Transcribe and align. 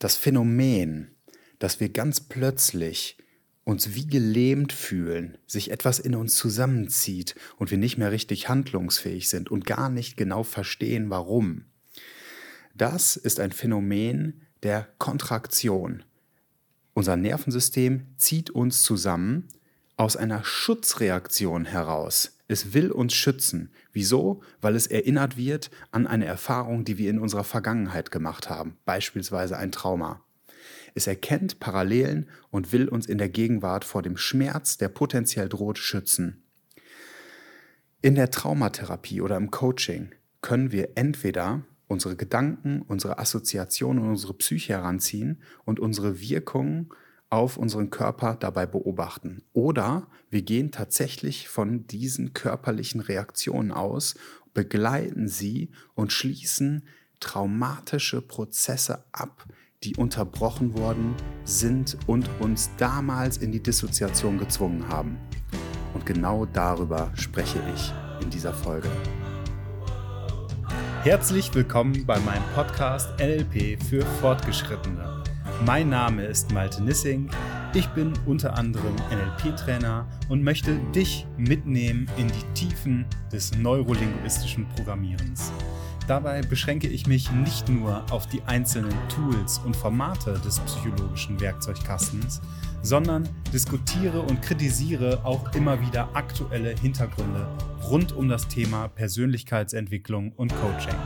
das 0.00 0.16
Phänomen, 0.16 1.14
dass 1.60 1.78
wir 1.78 1.90
ganz 1.90 2.20
plötzlich 2.20 3.18
uns 3.62 3.94
wie 3.94 4.06
gelähmt 4.06 4.72
fühlen, 4.72 5.38
sich 5.46 5.70
etwas 5.70 6.00
in 6.00 6.16
uns 6.16 6.34
zusammenzieht 6.34 7.36
und 7.56 7.70
wir 7.70 7.78
nicht 7.78 7.98
mehr 7.98 8.10
richtig 8.10 8.48
handlungsfähig 8.48 9.28
sind 9.28 9.50
und 9.50 9.66
gar 9.66 9.88
nicht 9.90 10.16
genau 10.16 10.42
verstehen, 10.42 11.10
warum. 11.10 11.66
Das 12.74 13.16
ist 13.16 13.38
ein 13.38 13.52
Phänomen 13.52 14.46
der 14.62 14.88
Kontraktion. 14.98 16.02
Unser 16.94 17.16
Nervensystem 17.16 18.06
zieht 18.16 18.50
uns 18.50 18.82
zusammen 18.82 19.48
aus 19.96 20.16
einer 20.16 20.42
Schutzreaktion 20.42 21.66
heraus. 21.66 22.38
Es 22.50 22.74
will 22.74 22.90
uns 22.90 23.14
schützen. 23.14 23.70
Wieso? 23.92 24.42
Weil 24.60 24.74
es 24.74 24.88
erinnert 24.88 25.36
wird 25.36 25.70
an 25.92 26.08
eine 26.08 26.24
Erfahrung, 26.24 26.84
die 26.84 26.98
wir 26.98 27.08
in 27.08 27.20
unserer 27.20 27.44
Vergangenheit 27.44 28.10
gemacht 28.10 28.50
haben, 28.50 28.76
beispielsweise 28.84 29.56
ein 29.56 29.70
Trauma. 29.70 30.24
Es 30.96 31.06
erkennt 31.06 31.60
Parallelen 31.60 32.28
und 32.50 32.72
will 32.72 32.88
uns 32.88 33.06
in 33.06 33.18
der 33.18 33.28
Gegenwart 33.28 33.84
vor 33.84 34.02
dem 34.02 34.16
Schmerz, 34.16 34.78
der 34.78 34.88
potenziell 34.88 35.48
droht, 35.48 35.78
schützen. 35.78 36.42
In 38.02 38.16
der 38.16 38.32
Traumatherapie 38.32 39.20
oder 39.20 39.36
im 39.36 39.52
Coaching 39.52 40.10
können 40.42 40.72
wir 40.72 40.96
entweder 40.96 41.62
unsere 41.86 42.16
Gedanken, 42.16 42.82
unsere 42.82 43.20
Assoziationen 43.20 44.02
und 44.02 44.10
unsere 44.10 44.34
Psyche 44.34 44.72
heranziehen 44.72 45.40
und 45.64 45.78
unsere 45.78 46.18
Wirkungen 46.18 46.88
auf 47.30 47.56
unseren 47.56 47.90
Körper 47.90 48.36
dabei 48.38 48.66
beobachten. 48.66 49.42
Oder 49.52 50.08
wir 50.28 50.42
gehen 50.42 50.72
tatsächlich 50.72 51.48
von 51.48 51.86
diesen 51.86 52.34
körperlichen 52.34 53.00
Reaktionen 53.00 53.70
aus, 53.70 54.16
begleiten 54.52 55.28
sie 55.28 55.70
und 55.94 56.12
schließen 56.12 56.84
traumatische 57.20 58.20
Prozesse 58.20 59.04
ab, 59.12 59.46
die 59.84 59.96
unterbrochen 59.96 60.76
worden 60.76 61.14
sind 61.44 61.96
und 62.06 62.28
uns 62.40 62.70
damals 62.76 63.36
in 63.36 63.52
die 63.52 63.62
Dissoziation 63.62 64.38
gezwungen 64.38 64.88
haben. 64.88 65.18
Und 65.94 66.04
genau 66.04 66.46
darüber 66.46 67.12
spreche 67.14 67.62
ich 67.74 67.92
in 68.22 68.30
dieser 68.30 68.52
Folge. 68.52 68.88
Herzlich 71.02 71.54
willkommen 71.54 72.04
bei 72.04 72.18
meinem 72.20 72.44
Podcast 72.54 73.08
NLP 73.18 73.82
für 73.82 74.04
Fortgeschrittene. 74.20 75.19
Mein 75.66 75.90
Name 75.90 76.24
ist 76.24 76.52
Malte 76.52 76.82
Nissing. 76.82 77.28
Ich 77.74 77.86
bin 77.88 78.14
unter 78.24 78.56
anderem 78.56 78.94
NLP-Trainer 79.10 80.06
und 80.30 80.42
möchte 80.42 80.78
dich 80.94 81.26
mitnehmen 81.36 82.10
in 82.16 82.28
die 82.28 82.54
Tiefen 82.54 83.04
des 83.30 83.54
neurolinguistischen 83.56 84.66
Programmierens. 84.70 85.52
Dabei 86.08 86.40
beschränke 86.40 86.88
ich 86.88 87.06
mich 87.06 87.30
nicht 87.30 87.68
nur 87.68 88.04
auf 88.10 88.26
die 88.26 88.42
einzelnen 88.42 88.96
Tools 89.08 89.58
und 89.58 89.76
Formate 89.76 90.40
des 90.44 90.58
psychologischen 90.60 91.38
Werkzeugkastens, 91.40 92.40
sondern 92.82 93.28
diskutiere 93.52 94.22
und 94.22 94.40
kritisiere 94.40 95.20
auch 95.24 95.54
immer 95.54 95.80
wieder 95.82 96.08
aktuelle 96.14 96.74
Hintergründe 96.74 97.46
rund 97.82 98.12
um 98.12 98.28
das 98.28 98.48
Thema 98.48 98.88
Persönlichkeitsentwicklung 98.88 100.32
und 100.32 100.52
Coaching. 100.56 100.96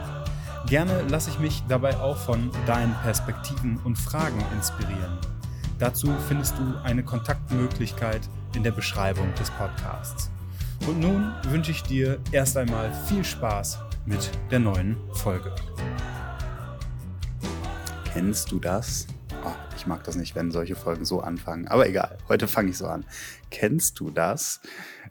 Gerne 0.66 1.02
lasse 1.10 1.28
ich 1.28 1.38
mich 1.38 1.62
dabei 1.68 1.94
auch 1.98 2.16
von 2.16 2.50
deinen 2.66 2.94
Perspektiven 3.02 3.76
und 3.84 3.96
Fragen 3.96 4.42
inspirieren. 4.54 5.18
Dazu 5.78 6.10
findest 6.26 6.56
du 6.56 6.62
eine 6.82 7.02
Kontaktmöglichkeit 7.04 8.22
in 8.56 8.62
der 8.62 8.70
Beschreibung 8.70 9.34
des 9.34 9.50
Podcasts. 9.50 10.30
Und 10.88 11.00
nun 11.00 11.34
wünsche 11.48 11.70
ich 11.70 11.82
dir 11.82 12.18
erst 12.32 12.56
einmal 12.56 12.90
viel 13.06 13.22
Spaß 13.22 13.78
mit 14.06 14.30
der 14.50 14.58
neuen 14.60 14.96
Folge. 15.12 15.54
Kennst 18.10 18.50
du 18.50 18.58
das? 18.58 19.06
Oh, 19.44 19.52
ich 19.76 19.86
mag 19.86 20.02
das 20.04 20.16
nicht, 20.16 20.34
wenn 20.34 20.50
solche 20.50 20.76
Folgen 20.76 21.04
so 21.04 21.20
anfangen, 21.20 21.68
aber 21.68 21.86
egal, 21.86 22.16
heute 22.30 22.48
fange 22.48 22.70
ich 22.70 22.78
so 22.78 22.86
an. 22.86 23.04
Kennst 23.50 24.00
du 24.00 24.10
das, 24.10 24.62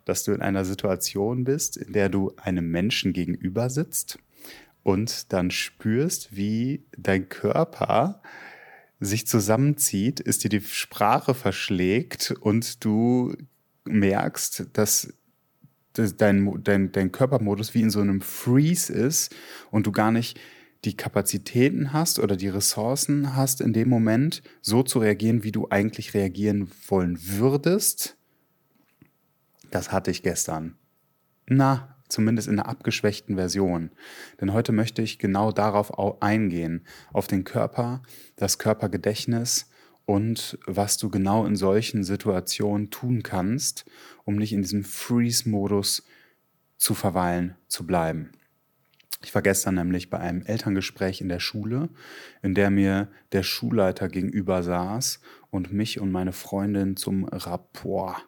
dass 0.04 0.24
du 0.24 0.31
in 0.31 0.42
einer 0.42 0.66
Situation 0.66 1.44
bist, 1.44 1.78
in 1.78 1.94
der 1.94 2.09
du 2.09 2.34
einem 2.38 2.72
Menschen 2.72 3.14
gegenüber 3.14 3.70
sitzt 3.70 4.18
und 4.84 5.32
dann 5.34 5.50
spürst, 5.50 6.36
wie 6.36 6.86
dein 6.98 7.30
Körper 7.30 8.22
sich 9.00 9.28
zusammenzieht, 9.28 10.20
ist 10.20 10.44
dir 10.44 10.50
die 10.50 10.62
Sprache 10.62 11.34
verschlägt 11.34 12.34
und 12.40 12.84
du 12.84 13.36
merkst, 13.86 14.68
dass 14.74 15.14
dein, 15.94 16.64
dein, 16.64 16.92
dein 16.92 17.12
Körpermodus 17.12 17.74
wie 17.74 17.82
in 17.82 17.90
so 17.90 18.00
einem 18.00 18.22
Freeze 18.22 18.92
ist 18.92 19.36
und 19.72 19.88
du 19.88 19.92
gar 19.92 20.12
nicht 20.12 20.40
die 20.86 20.98
Kapazitäten 20.98 21.94
hast 21.94 22.20
oder 22.20 22.36
die 22.36 22.50
Ressourcen 22.50 23.36
hast, 23.36 23.62
in 23.62 23.74
dem 23.74 23.88
Moment 23.88 24.42
so 24.62 24.84
zu 24.84 25.00
reagieren, 25.00 25.44
wie 25.44 25.52
du 25.52 25.70
eigentlich 25.70 26.14
reagieren 26.14 26.70
wollen 26.88 27.18
würdest. 27.22 28.18
Das 29.72 29.92
hatte 29.92 30.12
ich 30.12 30.24
gestern. 30.24 30.76
Na, 31.48 31.93
zumindest 32.13 32.47
in 32.47 32.59
einer 32.59 32.69
abgeschwächten 32.69 33.35
Version. 33.35 33.91
Denn 34.40 34.53
heute 34.53 34.72
möchte 34.72 35.01
ich 35.01 35.19
genau 35.19 35.51
darauf 35.51 36.22
eingehen, 36.22 36.85
auf 37.12 37.28
den 37.28 37.44
Körper, 37.44 38.03
das 38.35 38.59
Körpergedächtnis 38.59 39.69
und 40.06 40.57
was 40.66 40.97
du 40.97 41.09
genau 41.09 41.46
in 41.46 41.56
solchen 41.56 42.03
Situationen 42.03 42.90
tun 42.90 43.23
kannst, 43.23 43.85
um 44.25 44.35
nicht 44.35 44.53
in 44.53 44.62
diesem 44.62 44.84
Freeze-Modus 44.84 46.03
zu 46.78 46.94
verweilen, 46.94 47.56
zu 47.68 47.85
bleiben. 47.85 48.31
Ich 49.23 49.34
war 49.34 49.41
gestern 49.41 49.75
nämlich 49.75 50.09
bei 50.09 50.19
einem 50.19 50.41
Elterngespräch 50.41 51.22
in 51.22 51.29
der 51.29 51.40
Schule, 51.40 51.90
in 52.41 52.53
der 52.53 52.69
mir 52.69 53.07
der 53.31 53.44
Schulleiter 53.44 54.09
gegenüber 54.09 54.63
saß 54.63 55.22
und 55.50 55.72
mich 55.72 56.00
und 56.02 56.12
meine 56.12 56.34
Freundin 56.34 56.97
zum 56.97 57.23
Rapport 57.23 58.28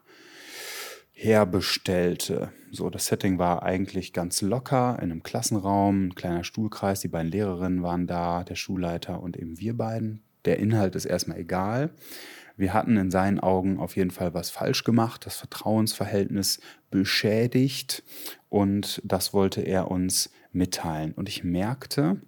herbestellte. 1.16 2.52
So, 2.72 2.90
das 2.90 3.08
Setting 3.08 3.40
war 3.40 3.64
eigentlich 3.64 4.12
ganz 4.12 4.42
locker 4.42 4.98
in 5.02 5.12
einem 5.12 5.24
Klassenraum, 5.24 6.08
ein 6.08 6.16
kleiner 6.16 6.44
Stuhlkreis, 6.44 7.00
die 7.00 7.08
beiden 7.08 7.32
Lehrerinnen 7.32 7.82
waren 7.82 8.06
da, 8.06 8.44
der 8.44 8.56
Schulleiter 8.56 9.24
und 9.24 9.38
eben 9.38 9.58
wir 9.58 9.76
beiden. 9.78 10.22
Der 10.44 10.60
Inhalt 10.60 10.96
ist 10.96 11.06
erstmal 11.06 11.40
egal. 11.40 11.92
Wir 12.58 12.74
hatten 12.74 12.98
in 12.98 13.12
seinen 13.12 13.40
Augen 13.40 13.80
auf 13.80 13.96
jeden 13.96 14.12
Fall 14.12 14.34
was 14.34 14.50
falsch 14.50 14.84
gemacht, 14.84 15.26
das 15.26 15.38
Vertrauensverhältnis 15.38 16.60
beschädigt 16.92 18.04
und 18.50 19.02
das 19.04 19.34
wollte 19.34 19.62
er 19.62 19.90
uns 19.90 20.32
mitteilen. 20.52 21.14
Und 21.14 21.30
ich 21.30 21.44
merkte, 21.44 22.22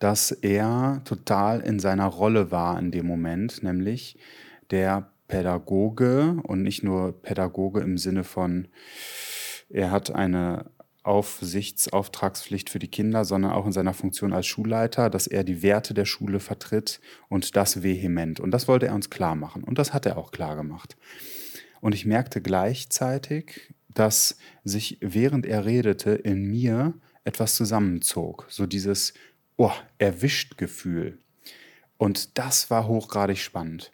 dass 0.00 0.32
er 0.32 1.02
total 1.04 1.60
in 1.60 1.78
seiner 1.78 2.06
Rolle 2.06 2.50
war 2.50 2.78
in 2.78 2.90
dem 2.90 3.06
Moment, 3.06 3.62
nämlich 3.62 4.18
der 4.70 5.13
Pädagoge 5.28 6.36
und 6.42 6.62
nicht 6.62 6.82
nur 6.82 7.20
Pädagoge 7.22 7.80
im 7.80 7.98
Sinne 7.98 8.24
von, 8.24 8.68
er 9.70 9.90
hat 9.90 10.14
eine 10.14 10.70
Aufsichtsauftragspflicht 11.04 12.70
für 12.70 12.78
die 12.78 12.88
Kinder, 12.88 13.24
sondern 13.24 13.52
auch 13.52 13.66
in 13.66 13.72
seiner 13.72 13.92
Funktion 13.92 14.32
als 14.32 14.46
Schulleiter, 14.46 15.10
dass 15.10 15.26
er 15.26 15.44
die 15.44 15.62
Werte 15.62 15.92
der 15.92 16.06
Schule 16.06 16.40
vertritt 16.40 17.00
und 17.28 17.56
das 17.56 17.82
vehement. 17.82 18.40
Und 18.40 18.52
das 18.52 18.68
wollte 18.68 18.86
er 18.86 18.94
uns 18.94 19.10
klar 19.10 19.34
machen. 19.34 19.64
Und 19.64 19.78
das 19.78 19.92
hat 19.92 20.06
er 20.06 20.16
auch 20.16 20.32
klar 20.32 20.56
gemacht. 20.56 20.96
Und 21.80 21.94
ich 21.94 22.06
merkte 22.06 22.40
gleichzeitig, 22.40 23.74
dass 23.88 24.38
sich, 24.64 24.96
während 25.00 25.44
er 25.44 25.66
redete, 25.66 26.12
in 26.12 26.50
mir 26.50 26.94
etwas 27.24 27.54
zusammenzog. 27.54 28.46
So 28.48 28.66
dieses, 28.66 29.12
oh, 29.56 29.72
erwischt 29.98 30.56
Gefühl. 30.56 31.18
Und 31.98 32.38
das 32.38 32.70
war 32.70 32.88
hochgradig 32.88 33.38
spannend. 33.38 33.92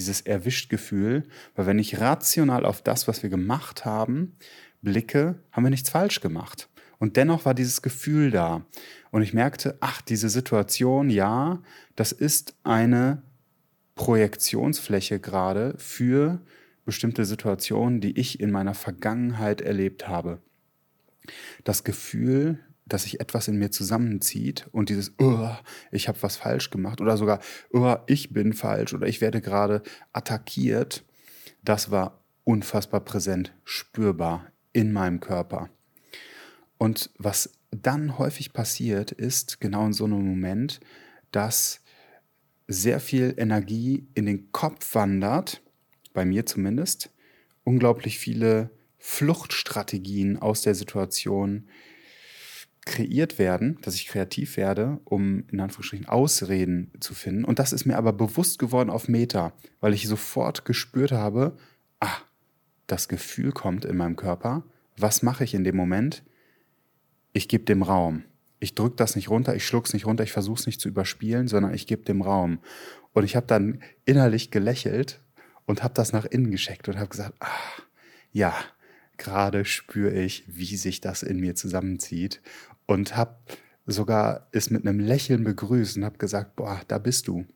Dieses 0.00 0.22
erwischt 0.22 0.70
Gefühl, 0.70 1.24
weil 1.54 1.66
wenn 1.66 1.78
ich 1.78 2.00
rational 2.00 2.64
auf 2.64 2.80
das, 2.80 3.06
was 3.06 3.22
wir 3.22 3.28
gemacht 3.28 3.84
haben, 3.84 4.34
blicke, 4.80 5.34
haben 5.52 5.62
wir 5.62 5.68
nichts 5.68 5.90
falsch 5.90 6.22
gemacht. 6.22 6.70
Und 6.98 7.18
dennoch 7.18 7.44
war 7.44 7.52
dieses 7.52 7.82
Gefühl 7.82 8.30
da. 8.30 8.64
Und 9.10 9.20
ich 9.20 9.34
merkte, 9.34 9.76
ach, 9.80 10.00
diese 10.00 10.30
Situation, 10.30 11.10
ja, 11.10 11.62
das 11.96 12.12
ist 12.12 12.54
eine 12.64 13.22
Projektionsfläche 13.94 15.20
gerade 15.20 15.74
für 15.76 16.40
bestimmte 16.86 17.26
Situationen, 17.26 18.00
die 18.00 18.18
ich 18.18 18.40
in 18.40 18.50
meiner 18.50 18.72
Vergangenheit 18.72 19.60
erlebt 19.60 20.08
habe. 20.08 20.40
Das 21.64 21.84
Gefühl, 21.84 22.58
dass 22.92 23.04
sich 23.04 23.20
etwas 23.20 23.48
in 23.48 23.56
mir 23.56 23.70
zusammenzieht 23.70 24.68
und 24.72 24.90
dieses, 24.90 25.12
ich 25.90 26.08
habe 26.08 26.22
was 26.22 26.36
falsch 26.36 26.70
gemacht 26.70 27.00
oder 27.00 27.16
sogar, 27.16 27.40
ich 28.06 28.32
bin 28.32 28.52
falsch 28.52 28.92
oder 28.92 29.06
ich 29.06 29.20
werde 29.20 29.40
gerade 29.40 29.82
attackiert, 30.12 31.04
das 31.62 31.90
war 31.90 32.22
unfassbar 32.44 33.00
präsent, 33.00 33.54
spürbar 33.64 34.46
in 34.72 34.92
meinem 34.92 35.20
Körper. 35.20 35.70
Und 36.78 37.10
was 37.16 37.52
dann 37.70 38.18
häufig 38.18 38.52
passiert, 38.52 39.12
ist 39.12 39.60
genau 39.60 39.86
in 39.86 39.92
so 39.92 40.04
einem 40.04 40.26
Moment, 40.26 40.80
dass 41.30 41.80
sehr 42.66 43.00
viel 43.00 43.34
Energie 43.36 44.08
in 44.14 44.26
den 44.26 44.50
Kopf 44.52 44.94
wandert, 44.94 45.62
bei 46.12 46.24
mir 46.24 46.46
zumindest, 46.46 47.10
unglaublich 47.62 48.18
viele 48.18 48.70
Fluchtstrategien 48.98 50.38
aus 50.38 50.62
der 50.62 50.74
Situation 50.74 51.68
kreiert 52.86 53.38
werden, 53.38 53.78
dass 53.82 53.94
ich 53.94 54.06
kreativ 54.06 54.56
werde, 54.56 55.00
um 55.04 55.44
in 55.50 55.60
Anführungsstrichen 55.60 56.08
Ausreden 56.08 56.90
zu 57.00 57.14
finden. 57.14 57.44
Und 57.44 57.58
das 57.58 57.72
ist 57.72 57.84
mir 57.84 57.96
aber 57.96 58.12
bewusst 58.12 58.58
geworden 58.58 58.90
auf 58.90 59.08
Meta, 59.08 59.52
weil 59.80 59.94
ich 59.94 60.08
sofort 60.08 60.64
gespürt 60.64 61.12
habe, 61.12 61.56
ah, 62.00 62.16
das 62.86 63.08
Gefühl 63.08 63.52
kommt 63.52 63.84
in 63.84 63.96
meinem 63.96 64.16
Körper. 64.16 64.64
Was 64.96 65.22
mache 65.22 65.44
ich 65.44 65.54
in 65.54 65.64
dem 65.64 65.76
Moment? 65.76 66.22
Ich 67.32 67.48
gebe 67.48 67.64
dem 67.64 67.82
Raum. 67.82 68.24
Ich 68.58 68.74
drücke 68.74 68.96
das 68.96 69.16
nicht 69.16 69.30
runter, 69.30 69.54
ich 69.54 69.66
schluck's 69.66 69.94
nicht 69.94 70.06
runter, 70.06 70.24
ich 70.24 70.32
versuche 70.32 70.60
es 70.60 70.66
nicht 70.66 70.80
zu 70.80 70.88
überspielen, 70.88 71.48
sondern 71.48 71.72
ich 71.72 71.86
gebe 71.86 72.02
dem 72.02 72.20
Raum. 72.20 72.58
Und 73.12 73.24
ich 73.24 73.36
habe 73.36 73.46
dann 73.46 73.80
innerlich 74.04 74.50
gelächelt 74.50 75.20
und 75.64 75.82
habe 75.82 75.94
das 75.94 76.12
nach 76.12 76.26
innen 76.26 76.50
gescheckt 76.50 76.88
und 76.88 76.98
habe 76.98 77.08
gesagt, 77.08 77.34
ah, 77.40 77.48
ja, 78.32 78.54
gerade 79.20 79.64
spüre 79.64 80.12
ich, 80.12 80.44
wie 80.48 80.76
sich 80.76 81.00
das 81.00 81.22
in 81.22 81.38
mir 81.38 81.54
zusammenzieht 81.54 82.40
und 82.86 83.16
habe 83.16 83.36
sogar 83.86 84.48
es 84.50 84.70
mit 84.70 84.86
einem 84.86 84.98
Lächeln 84.98 85.44
begrüßt 85.44 85.98
und 85.98 86.04
habe 86.04 86.18
gesagt, 86.18 86.56
boah, 86.56 86.80
da 86.88 86.98
bist 86.98 87.28
du. 87.28 87.46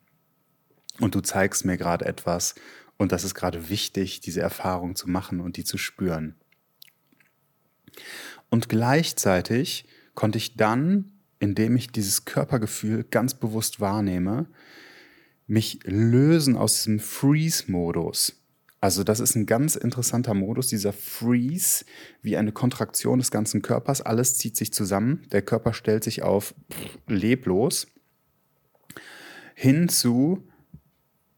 Und 1.01 1.15
du 1.17 1.21
zeigst 1.21 1.65
mir 1.65 1.77
gerade 1.77 2.05
etwas 2.05 2.55
und 2.99 3.11
das 3.11 3.25
ist 3.25 3.35
gerade 3.35 3.69
wichtig, 3.69 4.21
diese 4.21 4.41
Erfahrung 4.41 4.95
zu 4.95 5.11
machen 5.11 5.41
und 5.41 5.57
die 5.57 5.65
zu 5.65 5.79
spüren. 5.79 6.37
Und 8.51 8.69
gleichzeitig 8.69 9.87
konnte 10.15 10.39
ich 10.39 10.57
dann, 10.57 11.13
indem 11.41 11.77
ich 11.77 11.91
dieses 11.91 12.25
Körpergefühl 12.25 13.05
ganz 13.05 13.35
bewusst 13.35 13.81
wahrnehme, 13.81 14.47
mich 15.47 15.81
lösen 15.85 16.57
aus 16.57 16.77
diesem 16.77 17.01
Freeze-Modus. 17.01 18.44
Also 18.85 19.03
das 19.03 19.19
ist 19.19 19.35
ein 19.35 19.47
ganz 19.47 19.77
interessanter 19.77 20.35
Modus, 20.35 20.67
dieser 20.67 20.93
Freeze, 20.93 21.87
wie 22.21 22.37
eine 22.37 22.53
Kontraktion 22.53 23.19
des 23.19 23.31
ganzen 23.31 23.63
Körpers. 23.63 24.03
Alles 24.03 24.37
zieht 24.37 24.59
sich 24.59 24.75
zusammen. 24.75 25.23
Der 25.33 25.41
Körper 25.41 25.73
stellt 25.73 26.05
sich 26.05 26.23
auf 26.23 26.55
leblos 27.07 27.87
hin 29.55 29.89
zu 29.89 30.47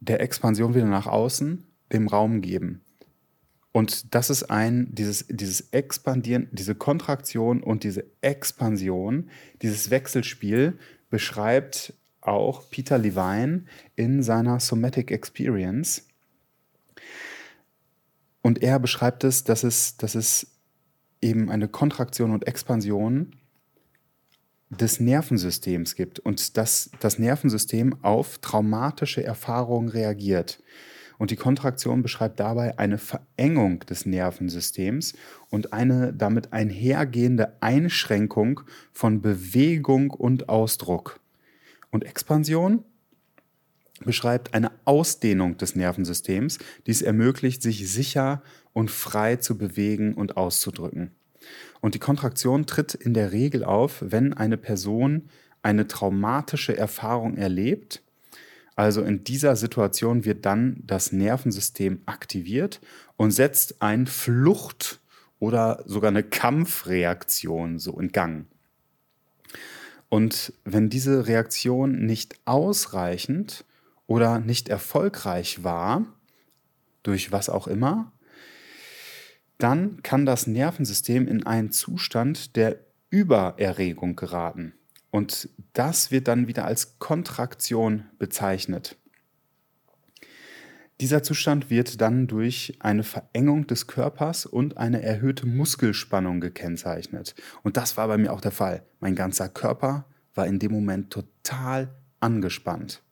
der 0.00 0.20
Expansion 0.22 0.74
wieder 0.74 0.86
nach 0.86 1.06
außen, 1.06 1.62
dem 1.92 2.08
Raum 2.08 2.40
geben. 2.40 2.80
Und 3.70 4.12
das 4.12 4.28
ist 4.28 4.50
ein, 4.50 4.88
dieses, 4.92 5.26
dieses 5.28 5.68
Expandieren, 5.70 6.48
diese 6.50 6.74
Kontraktion 6.74 7.62
und 7.62 7.84
diese 7.84 8.06
Expansion, 8.22 9.30
dieses 9.62 9.90
Wechselspiel 9.90 10.80
beschreibt 11.10 11.94
auch 12.20 12.68
Peter 12.70 12.98
Levine 12.98 13.66
in 13.94 14.24
seiner 14.24 14.58
Somatic 14.58 15.12
Experience. 15.12 16.08
Und 18.46 18.62
er 18.62 18.78
beschreibt 18.78 19.24
es, 19.24 19.42
dass 19.42 19.64
es, 19.64 19.96
dass 19.96 20.14
es 20.14 20.46
eben 21.20 21.50
eine 21.50 21.66
Kontraktion 21.66 22.30
und 22.30 22.46
Expansion 22.46 23.32
des 24.70 25.00
Nervensystems 25.00 25.96
gibt 25.96 26.20
und 26.20 26.56
dass 26.56 26.92
das 27.00 27.18
Nervensystem 27.18 27.96
auf 28.04 28.38
traumatische 28.38 29.24
Erfahrungen 29.24 29.88
reagiert. 29.88 30.62
Und 31.18 31.32
die 31.32 31.36
Kontraktion 31.36 32.02
beschreibt 32.02 32.38
dabei 32.38 32.78
eine 32.78 32.98
Verengung 32.98 33.80
des 33.80 34.06
Nervensystems 34.06 35.14
und 35.50 35.72
eine 35.72 36.14
damit 36.14 36.52
einhergehende 36.52 37.60
Einschränkung 37.60 38.60
von 38.92 39.22
Bewegung 39.22 40.10
und 40.10 40.48
Ausdruck. 40.48 41.18
Und 41.90 42.04
Expansion 42.04 42.84
beschreibt 44.04 44.54
eine 44.54 44.72
Ausdehnung 44.84 45.56
des 45.56 45.74
Nervensystems, 45.74 46.58
die 46.86 46.90
es 46.90 47.02
ermöglicht, 47.02 47.62
sich 47.62 47.90
sicher 47.90 48.42
und 48.72 48.90
frei 48.90 49.36
zu 49.36 49.56
bewegen 49.56 50.14
und 50.14 50.36
auszudrücken. 50.36 51.12
Und 51.80 51.94
die 51.94 51.98
Kontraktion 51.98 52.66
tritt 52.66 52.94
in 52.94 53.14
der 53.14 53.32
Regel 53.32 53.64
auf, 53.64 54.02
wenn 54.04 54.32
eine 54.34 54.56
Person 54.56 55.28
eine 55.62 55.86
traumatische 55.86 56.76
Erfahrung 56.76 57.36
erlebt. 57.36 58.02
Also 58.74 59.02
in 59.02 59.24
dieser 59.24 59.56
Situation 59.56 60.24
wird 60.24 60.44
dann 60.44 60.82
das 60.84 61.12
Nervensystem 61.12 62.00
aktiviert 62.06 62.80
und 63.16 63.30
setzt 63.30 63.80
ein 63.80 64.06
Flucht- 64.06 65.00
oder 65.38 65.82
sogar 65.86 66.08
eine 66.08 66.22
Kampfreaktion 66.22 67.78
so 67.78 67.98
in 67.98 68.12
Gang. 68.12 68.46
Und 70.08 70.52
wenn 70.64 70.88
diese 70.88 71.26
Reaktion 71.26 72.06
nicht 72.06 72.36
ausreichend 72.44 73.64
oder 74.06 74.38
nicht 74.38 74.68
erfolgreich 74.68 75.64
war, 75.64 76.06
durch 77.02 77.32
was 77.32 77.48
auch 77.48 77.66
immer, 77.66 78.12
dann 79.58 80.02
kann 80.02 80.26
das 80.26 80.46
Nervensystem 80.46 81.26
in 81.26 81.46
einen 81.46 81.70
Zustand 81.70 82.56
der 82.56 82.78
Übererregung 83.10 84.16
geraten. 84.16 84.74
Und 85.10 85.48
das 85.72 86.10
wird 86.10 86.28
dann 86.28 86.46
wieder 86.46 86.66
als 86.66 86.98
Kontraktion 86.98 88.04
bezeichnet. 88.18 88.96
Dieser 91.00 91.22
Zustand 91.22 91.68
wird 91.68 92.00
dann 92.00 92.26
durch 92.26 92.76
eine 92.80 93.02
Verengung 93.02 93.66
des 93.66 93.86
Körpers 93.86 94.46
und 94.46 94.78
eine 94.78 95.02
erhöhte 95.02 95.46
Muskelspannung 95.46 96.40
gekennzeichnet. 96.40 97.34
Und 97.62 97.76
das 97.76 97.96
war 97.98 98.08
bei 98.08 98.16
mir 98.16 98.32
auch 98.32 98.40
der 98.40 98.52
Fall. 98.52 98.82
Mein 99.00 99.14
ganzer 99.14 99.48
Körper 99.48 100.06
war 100.34 100.46
in 100.46 100.58
dem 100.58 100.72
Moment 100.72 101.10
total 101.10 101.94
angespannt. 102.20 103.02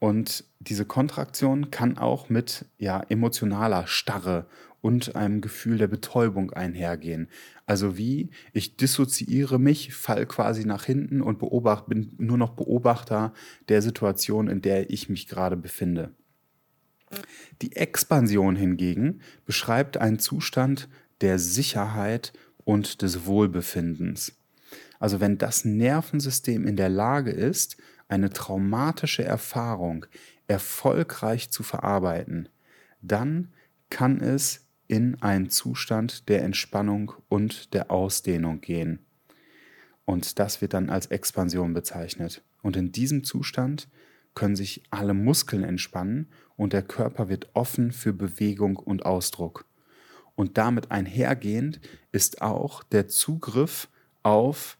Und 0.00 0.44
diese 0.60 0.86
Kontraktion 0.86 1.70
kann 1.70 1.98
auch 1.98 2.30
mit 2.30 2.64
ja, 2.78 3.02
emotionaler 3.08 3.86
Starre 3.86 4.46
und 4.80 5.14
einem 5.14 5.42
Gefühl 5.42 5.76
der 5.76 5.88
Betäubung 5.88 6.52
einhergehen. 6.52 7.28
Also 7.66 7.98
wie 7.98 8.30
ich 8.54 8.76
dissoziiere 8.76 9.60
mich, 9.60 9.94
fall 9.94 10.24
quasi 10.24 10.64
nach 10.64 10.84
hinten 10.84 11.20
und 11.20 11.38
beobacht, 11.38 11.86
bin 11.86 12.14
nur 12.16 12.38
noch 12.38 12.54
Beobachter 12.54 13.34
der 13.68 13.82
Situation, 13.82 14.48
in 14.48 14.62
der 14.62 14.90
ich 14.90 15.10
mich 15.10 15.28
gerade 15.28 15.56
befinde. 15.56 16.14
Die 17.60 17.76
Expansion 17.76 18.56
hingegen 18.56 19.20
beschreibt 19.44 19.98
einen 19.98 20.18
Zustand 20.18 20.88
der 21.20 21.38
Sicherheit 21.38 22.32
und 22.64 23.02
des 23.02 23.26
Wohlbefindens. 23.26 24.32
Also 24.98 25.20
wenn 25.20 25.36
das 25.36 25.64
Nervensystem 25.64 26.66
in 26.66 26.76
der 26.76 26.88
Lage 26.88 27.32
ist, 27.32 27.76
eine 28.10 28.30
traumatische 28.30 29.24
Erfahrung 29.24 30.06
erfolgreich 30.46 31.50
zu 31.50 31.62
verarbeiten, 31.62 32.48
dann 33.02 33.52
kann 33.88 34.20
es 34.20 34.66
in 34.88 35.20
einen 35.22 35.50
Zustand 35.50 36.28
der 36.28 36.42
Entspannung 36.42 37.12
und 37.28 37.72
der 37.74 37.90
Ausdehnung 37.90 38.60
gehen. 38.60 39.06
Und 40.04 40.40
das 40.40 40.60
wird 40.60 40.74
dann 40.74 40.90
als 40.90 41.06
Expansion 41.06 41.72
bezeichnet. 41.72 42.42
Und 42.62 42.76
in 42.76 42.90
diesem 42.90 43.22
Zustand 43.22 43.88
können 44.34 44.56
sich 44.56 44.82
alle 44.90 45.14
Muskeln 45.14 45.62
entspannen 45.62 46.28
und 46.56 46.72
der 46.72 46.82
Körper 46.82 47.28
wird 47.28 47.50
offen 47.54 47.92
für 47.92 48.12
Bewegung 48.12 48.76
und 48.76 49.06
Ausdruck. 49.06 49.66
Und 50.34 50.58
damit 50.58 50.90
einhergehend 50.90 51.80
ist 52.10 52.42
auch 52.42 52.82
der 52.82 53.06
Zugriff 53.06 53.88
auf 54.22 54.78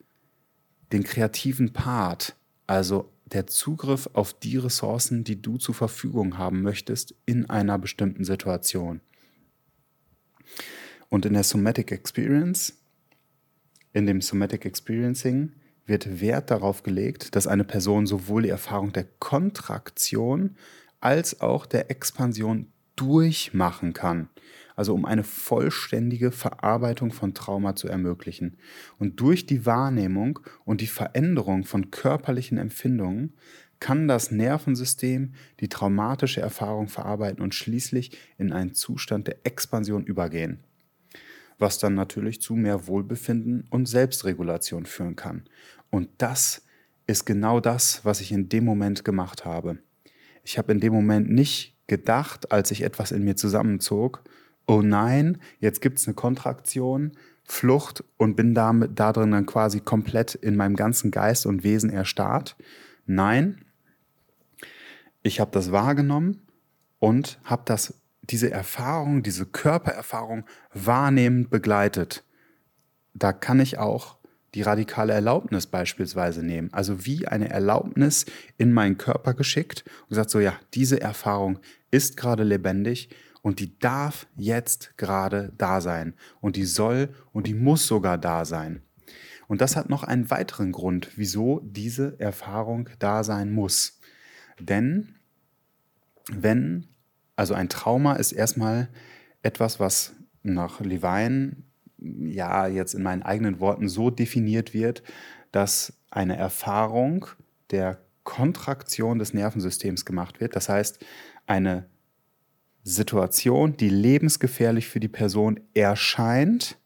den 0.92 1.04
kreativen 1.04 1.72
Part, 1.72 2.34
also 2.66 3.12
der 3.32 3.46
Zugriff 3.46 4.08
auf 4.12 4.34
die 4.34 4.56
Ressourcen, 4.56 5.25
die 5.25 5.40
du 5.40 5.56
zur 5.56 5.75
Verfügung 5.75 6.38
haben 6.38 6.62
möchtest 6.62 7.14
in 7.26 7.49
einer 7.49 7.78
bestimmten 7.78 8.25
Situation. 8.25 9.00
Und 11.08 11.26
in 11.26 11.34
der 11.34 11.44
Somatic 11.44 11.92
Experience, 11.92 12.75
in 13.92 14.06
dem 14.06 14.20
Somatic 14.20 14.64
Experiencing, 14.64 15.52
wird 15.87 16.20
Wert 16.20 16.50
darauf 16.50 16.82
gelegt, 16.82 17.34
dass 17.34 17.46
eine 17.46 17.64
Person 17.64 18.06
sowohl 18.06 18.42
die 18.42 18.49
Erfahrung 18.49 18.92
der 18.92 19.04
Kontraktion 19.18 20.56
als 21.00 21.40
auch 21.40 21.66
der 21.66 21.90
Expansion 21.90 22.72
durchmachen 22.94 23.92
kann. 23.92 24.28
Also 24.76 24.94
um 24.94 25.04
eine 25.04 25.24
vollständige 25.24 26.30
Verarbeitung 26.30 27.12
von 27.12 27.34
Trauma 27.34 27.74
zu 27.76 27.88
ermöglichen. 27.88 28.56
Und 28.98 29.20
durch 29.20 29.46
die 29.46 29.66
Wahrnehmung 29.66 30.40
und 30.64 30.80
die 30.80 30.86
Veränderung 30.86 31.64
von 31.64 31.90
körperlichen 31.90 32.58
Empfindungen 32.58 33.34
kann 33.80 34.08
das 34.08 34.30
Nervensystem 34.30 35.32
die 35.60 35.68
traumatische 35.68 36.40
Erfahrung 36.40 36.88
verarbeiten 36.88 37.42
und 37.42 37.54
schließlich 37.54 38.16
in 38.38 38.52
einen 38.52 38.74
Zustand 38.74 39.26
der 39.26 39.38
Expansion 39.44 40.04
übergehen. 40.04 40.60
Was 41.58 41.78
dann 41.78 41.94
natürlich 41.94 42.40
zu 42.40 42.54
mehr 42.54 42.86
Wohlbefinden 42.86 43.66
und 43.70 43.86
Selbstregulation 43.86 44.86
führen 44.86 45.16
kann. 45.16 45.44
Und 45.90 46.08
das 46.18 46.62
ist 47.06 47.24
genau 47.24 47.60
das, 47.60 48.04
was 48.04 48.20
ich 48.20 48.32
in 48.32 48.48
dem 48.48 48.64
Moment 48.64 49.04
gemacht 49.04 49.44
habe. 49.44 49.78
Ich 50.44 50.58
habe 50.58 50.72
in 50.72 50.80
dem 50.80 50.92
Moment 50.92 51.30
nicht 51.30 51.76
gedacht, 51.86 52.52
als 52.52 52.70
ich 52.70 52.82
etwas 52.82 53.12
in 53.12 53.24
mir 53.24 53.36
zusammenzog, 53.36 54.22
oh 54.70 54.82
nein, 54.82 55.38
jetzt 55.58 55.80
gibt 55.80 55.98
es 55.98 56.06
eine 56.06 56.14
Kontraktion, 56.14 57.10
Flucht 57.42 58.04
und 58.18 58.36
bin 58.36 58.54
damit, 58.54 59.00
da 59.00 59.12
drin 59.12 59.32
dann 59.32 59.44
quasi 59.44 59.80
komplett 59.80 60.36
in 60.36 60.54
meinem 60.54 60.76
ganzen 60.76 61.10
Geist 61.10 61.44
und 61.44 61.64
Wesen 61.64 61.90
erstarrt. 61.90 62.56
Nein, 63.04 63.64
ich 65.24 65.40
habe 65.40 65.50
das 65.50 65.72
wahrgenommen 65.72 66.46
und 67.00 67.40
habe 67.42 67.62
das 67.64 67.94
diese 68.22 68.52
Erfahrung, 68.52 69.24
diese 69.24 69.44
Körpererfahrung 69.44 70.44
wahrnehmend 70.72 71.50
begleitet. 71.50 72.22
Da 73.12 73.32
kann 73.32 73.58
ich 73.58 73.78
auch 73.78 74.18
die 74.54 74.62
radikale 74.62 75.12
Erlaubnis 75.12 75.66
beispielsweise 75.66 76.44
nehmen. 76.44 76.72
Also 76.72 77.04
wie 77.04 77.26
eine 77.26 77.50
Erlaubnis 77.50 78.26
in 78.56 78.72
meinen 78.72 78.98
Körper 78.98 79.34
geschickt 79.34 79.82
und 80.02 80.10
gesagt, 80.10 80.30
so 80.30 80.38
ja, 80.38 80.52
diese 80.74 81.00
Erfahrung 81.00 81.58
ist 81.90 82.16
gerade 82.16 82.44
lebendig 82.44 83.08
und 83.42 83.61
die 83.61 83.78
darf 83.78 84.26
jetzt 84.37 84.97
gerade 84.97 85.52
da 85.56 85.80
sein. 85.80 86.14
Und 86.40 86.56
die 86.56 86.64
soll 86.64 87.14
und 87.32 87.47
die 87.47 87.54
muss 87.54 87.87
sogar 87.87 88.18
da 88.18 88.44
sein. 88.44 88.82
Und 89.49 89.61
das 89.61 89.76
hat 89.76 89.90
noch 89.90 90.04
einen 90.04 90.30
weiteren 90.30 90.73
Grund, 90.73 91.11
wieso 91.16 91.61
diese 91.64 92.18
Erfahrung 92.20 92.88
da 92.99 93.25
sein 93.25 93.50
muss. 93.50 93.99
Denn 94.61 95.16
wenn, 96.30 96.87
also 97.35 97.54
ein 97.54 97.68
Trauma 97.68 98.14
ist 98.14 98.32
erstmal 98.32 98.88
etwas, 99.42 99.80
was 99.80 100.14
nach 100.42 100.80
Levine 100.80 101.56
ja 101.99 102.66
jetzt 102.66 102.94
in 102.94 103.02
meinen 103.02 103.23
eigenen 103.23 103.59
Worten 103.59 103.88
so 103.88 104.11
definiert 104.11 104.73
wird, 104.73 105.02
dass 105.50 105.94
eine 106.11 106.37
Erfahrung 106.37 107.26
der 107.70 107.99
Kontraktion 108.23 109.18
des 109.18 109.35
Nervensystems 109.35 110.04
gemacht 110.04 110.40
wird. 110.40 110.54
Das 110.54 110.68
heißt, 110.68 111.04
eine 111.47 111.89
Situation, 112.82 113.76
die 113.76 113.88
lebensgefährlich 113.88 114.88
für 114.88 115.00
die 115.00 115.08
Person 115.08 115.60
erscheint, 115.75 116.78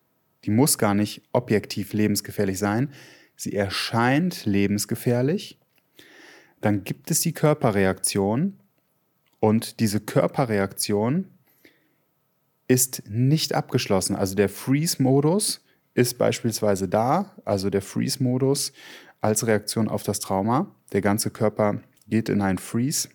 die 0.45 0.51
muss 0.51 0.79
gar 0.79 0.95
nicht 0.95 1.23
objektiv 1.33 1.93
lebensgefährlich 1.93 2.59
sein, 2.59 2.91
sie 3.37 3.55
erscheint 3.55 4.45
lebensgefährlich, 4.45 5.59
dann 6.61 6.85
gibt 6.85 7.11
es 7.11 7.21
die 7.21 7.33
Körperreaktion 7.33 8.59
und 9.41 9.81
diese 9.81 10.01
Körperreaktion 10.01 11.27
ist 12.67 13.03
nicht 13.09 13.55
abgeschlossen. 13.55 14.17
Also 14.17 14.35
der 14.35 14.49
Freeze-Modus 14.49 15.63
ist 15.93 16.19
beispielsweise 16.19 16.89
da, 16.89 17.35
also 17.45 17.71
der 17.71 17.83
Freeze-Modus 17.83 18.73
als 19.21 19.47
Reaktion 19.47 19.89
auf 19.89 20.03
das 20.03 20.21
Trauma. 20.21 20.75
Der 20.93 21.01
ganze 21.01 21.31
Körper 21.31 21.81
geht 22.09 22.29
in 22.29 22.41
einen 22.41 22.59
Freeze. 22.59 23.09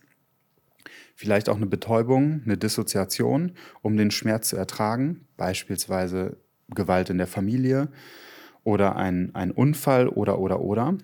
Vielleicht 1.20 1.50
auch 1.50 1.58
eine 1.58 1.66
Betäubung, 1.66 2.44
eine 2.46 2.58
Dissoziation, 2.58 3.52
um 3.82 3.98
den 3.98 4.10
Schmerz 4.10 4.48
zu 4.48 4.56
ertragen, 4.56 5.28
beispielsweise 5.36 6.38
Gewalt 6.70 7.10
in 7.10 7.18
der 7.18 7.28
Familie 7.28 7.90
oder 8.64 8.96
ein, 8.96 9.36
ein 9.36 9.52
Unfall 9.52 10.08
oder 10.08 10.40
oder 10.40 10.62
oder. 10.62 10.98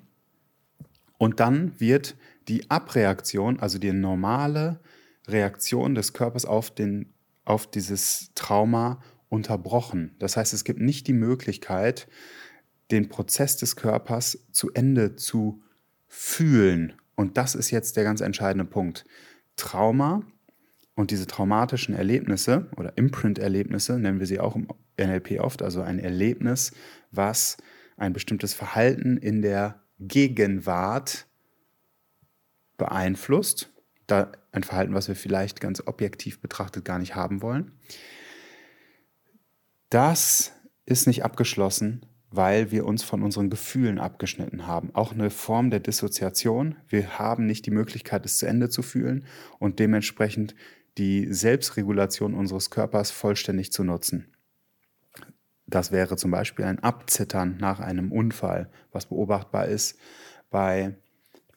Und 1.18 1.42
dann 1.42 1.78
wird 1.82 2.16
die 2.48 2.70
Abreaktion, 2.72 3.60
also 3.60 3.78
die 3.78 3.92
normale 3.92 4.80
Reaktion 5.28 5.96
des 5.96 6.14
Körpers 6.14 6.46
auf 6.46 6.74
den 6.74 7.12
auf 7.44 7.68
dieses 7.68 8.32
Trauma 8.36 9.02
unterbrochen. 9.28 10.16
Das 10.20 10.38
heißt, 10.38 10.54
es 10.54 10.64
gibt 10.64 10.80
nicht 10.80 11.08
die 11.08 11.14
Möglichkeit, 11.14 12.08
den 12.90 13.10
Prozess 13.10 13.58
des 13.58 13.76
Körpers 13.76 14.48
zu 14.54 14.72
Ende 14.72 15.18
zu 15.18 15.62
fühlen. 16.08 16.94
Und 17.16 17.36
das 17.36 17.54
ist 17.54 17.70
jetzt 17.70 17.98
der 17.98 18.06
ganz 18.06 18.22
entscheidende 18.22 18.64
Punkt. 18.64 19.04
Trauma 19.56 20.24
und 20.96 21.12
diese 21.12 21.28
traumatischen 21.28 21.96
Erlebnisse 21.96 22.70
oder 22.78 22.98
Imprint-Erlebnisse 22.98 24.00
nennen 24.00 24.20
wir 24.20 24.28
sie 24.28 24.40
auch 24.40 24.56
im 24.56 24.68
NLP 24.98 25.40
oft, 25.40 25.62
also 25.62 25.82
ein 25.82 26.00
Erlebnis, 26.00 26.72
was 27.12 27.58
ein 27.98 28.14
bestimmtes 28.14 28.54
Verhalten 28.54 29.18
in 29.18 29.42
der 29.42 29.82
Gegenwart 30.00 31.28
beeinflusst 32.78 33.72
da 34.08 34.32
ein 34.52 34.64
Verhalten, 34.64 34.94
was 34.94 35.08
wir 35.08 35.16
vielleicht 35.16 35.62
ganz 35.62 35.82
objektiv 35.86 36.40
betrachtet 36.40 36.86
gar 36.86 37.00
nicht 37.00 37.16
haben 37.16 37.42
wollen. 37.42 37.72
Das 39.90 40.54
ist 40.86 41.08
nicht 41.08 41.24
abgeschlossen, 41.24 42.06
weil 42.36 42.72
wir 42.72 42.86
uns 42.86 43.04
von 43.04 43.24
unseren 43.24 43.50
Gefühlen 43.50 44.00
abgeschnitten 44.00 44.68
haben. 44.68 44.90
Auch 44.94 45.14
eine 45.14 45.30
Form 45.30 45.70
der 45.70 45.80
Dissoziation. 45.80 46.76
Wir 46.88 47.20
haben 47.20 47.46
nicht 47.46 47.66
die 47.66 47.72
Möglichkeit, 47.72 48.26
es 48.26 48.38
zu 48.38 48.48
Ende 48.48 48.70
zu 48.70 48.82
fühlen 48.82 49.26
und 49.60 49.80
dementsprechend 49.80 50.56
die 50.98 51.32
Selbstregulation 51.32 52.34
unseres 52.34 52.70
Körpers 52.70 53.12
vollständig 53.12 53.72
zu 53.72 53.84
nutzen. 53.84 54.28
Das 55.68 55.92
wäre 55.92 56.16
zum 56.16 56.32
Beispiel 56.32 56.66
ein 56.66 56.80
Abzittern 56.80 57.58
nach 57.60 57.80
einem 57.80 58.12
Unfall, 58.12 58.70
was 58.92 59.08
beobachtbar 59.08 59.68
ist 59.68 59.98
bei 60.50 60.96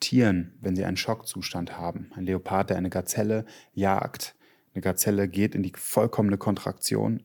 Tieren, 0.01 0.55
wenn 0.61 0.77
sie 0.77 0.85
einen 0.85 0.97
Schockzustand 0.97 1.77
haben. 1.77 2.11
Ein 2.15 2.25
Leopard, 2.25 2.71
der 2.71 2.77
eine 2.77 2.91
Gazelle 2.91 3.45
jagt. 3.75 4.35
Eine 4.75 4.83
Gazelle 4.83 5.29
geht 5.29 5.55
in 5.55 5.63
die 5.63 5.73
vollkommene 5.77 6.39
Kontraktion, 6.39 7.23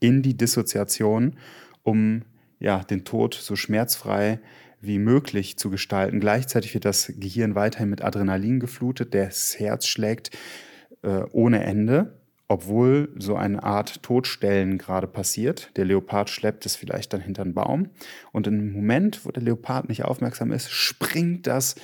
in 0.00 0.22
die 0.22 0.36
Dissoziation, 0.36 1.36
um 1.82 2.24
ja, 2.60 2.84
den 2.84 3.04
Tod 3.04 3.34
so 3.34 3.56
schmerzfrei 3.56 4.38
wie 4.80 4.98
möglich 4.98 5.58
zu 5.58 5.68
gestalten. 5.70 6.20
Gleichzeitig 6.20 6.72
wird 6.72 6.84
das 6.84 7.12
Gehirn 7.16 7.54
weiterhin 7.54 7.90
mit 7.90 8.02
Adrenalin 8.02 8.60
geflutet, 8.60 9.14
das 9.14 9.58
Herz 9.58 9.86
schlägt 9.86 10.30
äh, 11.02 11.22
ohne 11.32 11.64
Ende 11.64 12.20
obwohl 12.50 13.14
so 13.16 13.36
eine 13.36 13.62
Art 13.62 14.02
Todstellen 14.02 14.76
gerade 14.76 15.06
passiert. 15.06 15.70
Der 15.76 15.84
Leopard 15.84 16.30
schleppt 16.30 16.66
es 16.66 16.74
vielleicht 16.74 17.12
dann 17.12 17.20
hinter 17.20 17.42
einen 17.42 17.54
Baum. 17.54 17.90
Und 18.32 18.48
im 18.48 18.72
Moment, 18.72 19.24
wo 19.24 19.30
der 19.30 19.44
Leopard 19.44 19.88
nicht 19.88 20.04
aufmerksam 20.04 20.50
ist, 20.50 20.68
springt 20.68 21.46
das 21.46 21.76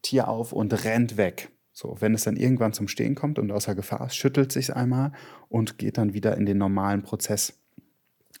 Tier 0.00 0.28
auf 0.28 0.52
und 0.52 0.84
rennt 0.84 1.16
weg. 1.16 1.50
So, 1.72 1.96
wenn 1.98 2.14
es 2.14 2.22
dann 2.22 2.36
irgendwann 2.36 2.72
zum 2.72 2.86
Stehen 2.86 3.16
kommt 3.16 3.40
und 3.40 3.50
außer 3.50 3.74
Gefahr 3.74 4.06
ist, 4.06 4.14
schüttelt 4.14 4.52
sich 4.52 4.76
einmal 4.76 5.10
und 5.48 5.76
geht 5.76 5.98
dann 5.98 6.14
wieder 6.14 6.36
in 6.36 6.46
den 6.46 6.58
normalen 6.58 7.02
Prozess 7.02 7.60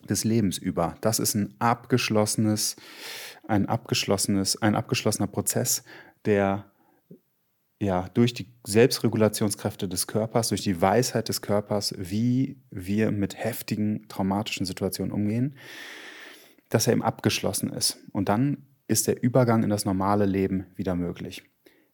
des 0.08 0.24
Lebens 0.24 0.58
über. 0.58 0.96
Das 1.00 1.18
ist 1.18 1.34
ein 1.34 1.54
abgeschlossenes, 1.58 2.76
ein 3.46 3.66
abgeschlossenes, 3.66 4.60
ein 4.60 4.74
abgeschlossener 4.74 5.28
Prozess, 5.28 5.84
der 6.24 6.72
ja, 7.82 8.08
durch 8.14 8.32
die 8.32 8.46
Selbstregulationskräfte 8.64 9.88
des 9.88 10.06
Körpers, 10.06 10.50
durch 10.50 10.62
die 10.62 10.80
Weisheit 10.80 11.28
des 11.28 11.42
Körpers, 11.42 11.92
wie 11.98 12.62
wir 12.70 13.10
mit 13.10 13.36
heftigen 13.36 14.06
traumatischen 14.06 14.64
Situationen 14.64 15.12
umgehen, 15.12 15.56
dass 16.68 16.86
er 16.86 16.92
eben 16.92 17.02
abgeschlossen 17.02 17.72
ist. 17.72 17.98
Und 18.12 18.28
dann 18.28 18.66
ist 18.86 19.08
der 19.08 19.20
Übergang 19.20 19.64
in 19.64 19.70
das 19.70 19.84
normale 19.84 20.26
Leben 20.26 20.66
wieder 20.76 20.94
möglich. 20.94 21.42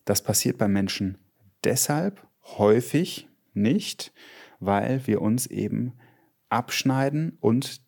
Das 0.04 0.22
passiert 0.22 0.58
bei 0.58 0.68
Menschen 0.68 1.16
deshalb 1.64 2.26
häufig 2.44 3.28
nicht, 3.54 4.12
weil 4.60 5.06
wir 5.06 5.22
uns 5.22 5.46
eben 5.46 5.94
abschneiden 6.50 7.38
und 7.40 7.80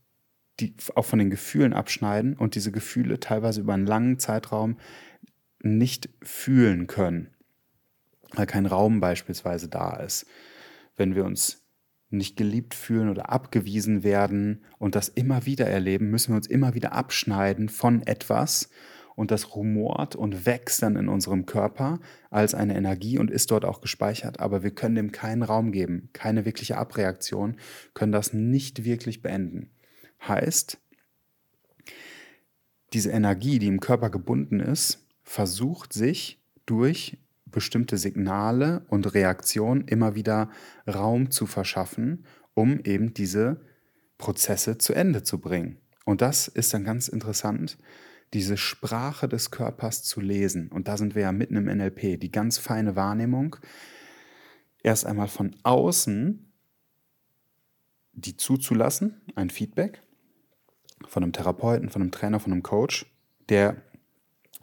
die, 0.60 0.74
auch 0.94 1.04
von 1.04 1.18
den 1.18 1.30
Gefühlen 1.30 1.72
abschneiden 1.72 2.36
und 2.36 2.54
diese 2.54 2.72
Gefühle 2.72 3.20
teilweise 3.20 3.60
über 3.60 3.74
einen 3.74 3.86
langen 3.86 4.18
Zeitraum 4.18 4.78
nicht 5.62 6.08
fühlen 6.22 6.86
können 6.86 7.28
weil 8.34 8.46
kein 8.46 8.66
Raum 8.66 9.00
beispielsweise 9.00 9.68
da 9.68 9.96
ist. 9.96 10.26
Wenn 10.96 11.14
wir 11.14 11.24
uns 11.24 11.64
nicht 12.10 12.36
geliebt 12.36 12.74
fühlen 12.74 13.08
oder 13.08 13.30
abgewiesen 13.30 14.02
werden 14.02 14.64
und 14.78 14.94
das 14.94 15.08
immer 15.08 15.46
wieder 15.46 15.66
erleben, 15.66 16.10
müssen 16.10 16.32
wir 16.32 16.36
uns 16.36 16.48
immer 16.48 16.74
wieder 16.74 16.92
abschneiden 16.92 17.68
von 17.68 18.02
etwas 18.02 18.68
und 19.14 19.30
das 19.30 19.54
rumort 19.54 20.16
und 20.16 20.46
wächst 20.46 20.82
dann 20.82 20.96
in 20.96 21.08
unserem 21.08 21.46
Körper 21.46 22.00
als 22.30 22.54
eine 22.54 22.76
Energie 22.76 23.18
und 23.18 23.30
ist 23.30 23.50
dort 23.50 23.64
auch 23.64 23.80
gespeichert, 23.80 24.40
aber 24.40 24.62
wir 24.62 24.72
können 24.72 24.96
dem 24.96 25.12
keinen 25.12 25.42
Raum 25.42 25.72
geben, 25.72 26.08
keine 26.12 26.44
wirkliche 26.44 26.78
Abreaktion, 26.78 27.56
können 27.94 28.12
das 28.12 28.32
nicht 28.32 28.84
wirklich 28.84 29.22
beenden. 29.22 29.70
Heißt, 30.26 30.78
diese 32.92 33.10
Energie, 33.10 33.58
die 33.58 33.68
im 33.68 33.80
Körper 33.80 34.10
gebunden 34.10 34.60
ist, 34.60 35.06
versucht 35.22 35.92
sich 35.92 36.42
durch 36.66 37.18
bestimmte 37.46 37.98
Signale 37.98 38.84
und 38.88 39.14
Reaktionen 39.14 39.86
immer 39.86 40.14
wieder 40.14 40.50
Raum 40.86 41.30
zu 41.30 41.46
verschaffen, 41.46 42.24
um 42.54 42.80
eben 42.80 43.14
diese 43.14 43.60
Prozesse 44.18 44.78
zu 44.78 44.92
Ende 44.92 45.22
zu 45.22 45.40
bringen. 45.40 45.78
Und 46.04 46.20
das 46.20 46.48
ist 46.48 46.74
dann 46.74 46.84
ganz 46.84 47.08
interessant, 47.08 47.78
diese 48.32 48.56
Sprache 48.56 49.28
des 49.28 49.50
Körpers 49.50 50.02
zu 50.04 50.20
lesen. 50.20 50.68
Und 50.68 50.88
da 50.88 50.96
sind 50.96 51.14
wir 51.14 51.22
ja 51.22 51.32
mitten 51.32 51.56
im 51.56 51.64
NLP, 51.64 52.20
die 52.20 52.30
ganz 52.30 52.58
feine 52.58 52.94
Wahrnehmung, 52.96 53.56
erst 54.82 55.06
einmal 55.06 55.28
von 55.28 55.56
außen 55.62 56.46
die 58.12 58.36
zuzulassen, 58.36 59.20
ein 59.34 59.50
Feedback 59.50 60.02
von 61.06 61.22
einem 61.22 61.32
Therapeuten, 61.32 61.90
von 61.90 62.02
einem 62.02 62.10
Trainer, 62.10 62.40
von 62.40 62.52
einem 62.52 62.62
Coach, 62.62 63.06
der 63.48 63.76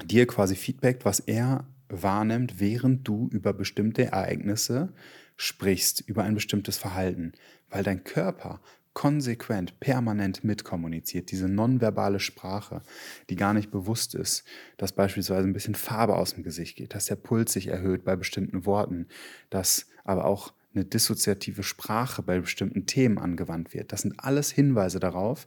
dir 0.05 0.27
quasi 0.27 0.55
feedbackt, 0.55 1.05
was 1.05 1.19
er 1.19 1.67
wahrnimmt, 1.89 2.59
während 2.59 3.07
du 3.07 3.29
über 3.31 3.53
bestimmte 3.53 4.05
Ereignisse 4.05 4.93
sprichst, 5.35 6.01
über 6.01 6.23
ein 6.23 6.35
bestimmtes 6.35 6.77
Verhalten, 6.77 7.33
weil 7.69 7.83
dein 7.83 8.03
Körper 8.03 8.61
konsequent, 8.93 9.79
permanent 9.79 10.43
mitkommuniziert, 10.43 11.29
diese 11.29 11.47
nonverbale 11.47 12.19
Sprache, 12.19 12.81
die 13.29 13.35
gar 13.35 13.53
nicht 13.53 13.69
bewusst 13.69 14.15
ist, 14.15 14.43
dass 14.77 14.91
beispielsweise 14.91 15.47
ein 15.47 15.53
bisschen 15.53 15.75
Farbe 15.75 16.15
aus 16.15 16.33
dem 16.33 16.43
Gesicht 16.43 16.77
geht, 16.77 16.95
dass 16.95 17.05
der 17.05 17.15
Puls 17.15 17.53
sich 17.53 17.67
erhöht 17.67 18.03
bei 18.03 18.15
bestimmten 18.15 18.65
Worten, 18.65 19.07
dass 19.51 19.85
aber 20.03 20.25
auch 20.25 20.51
eine 20.73 20.83
dissoziative 20.83 21.61
Sprache 21.61 22.23
bei 22.23 22.39
bestimmten 22.39 22.87
Themen 22.87 23.19
angewandt 23.19 23.71
wird. 23.73 23.91
Das 23.91 24.01
sind 24.01 24.15
alles 24.19 24.49
Hinweise 24.49 24.99
darauf, 24.99 25.45